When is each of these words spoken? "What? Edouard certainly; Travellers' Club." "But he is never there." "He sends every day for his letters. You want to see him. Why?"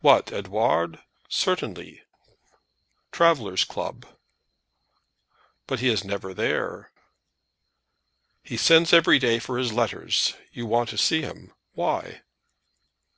"What? 0.00 0.32
Edouard 0.32 1.00
certainly; 1.30 2.02
Travellers' 3.10 3.64
Club." 3.64 4.04
"But 5.66 5.80
he 5.80 5.88
is 5.88 6.04
never 6.04 6.34
there." 6.34 6.92
"He 8.42 8.58
sends 8.58 8.92
every 8.92 9.18
day 9.18 9.38
for 9.38 9.56
his 9.56 9.72
letters. 9.72 10.34
You 10.52 10.66
want 10.66 10.90
to 10.90 10.98
see 10.98 11.22
him. 11.22 11.54
Why?" 11.72 12.20